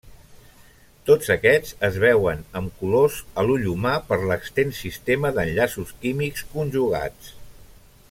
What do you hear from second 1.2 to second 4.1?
aquests es veuen amb colors a l'ull humà